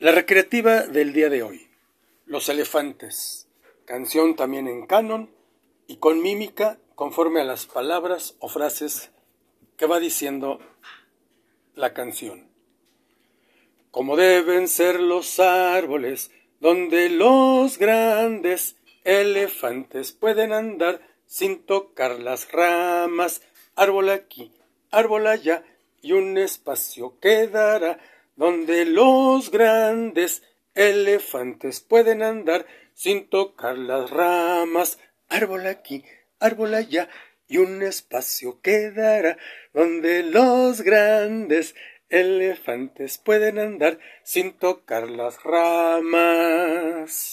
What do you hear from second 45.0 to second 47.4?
las ramas.